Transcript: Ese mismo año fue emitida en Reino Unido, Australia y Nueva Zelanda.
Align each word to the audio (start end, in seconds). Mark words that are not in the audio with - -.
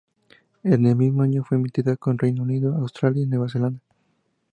Ese 0.63 0.95
mismo 0.95 1.21
año 1.21 1.43
fue 1.43 1.57
emitida 1.57 1.95
en 2.07 2.17
Reino 2.17 2.41
Unido, 2.41 2.73
Australia 2.75 3.21
y 3.21 3.27
Nueva 3.27 3.49
Zelanda. 3.49 3.81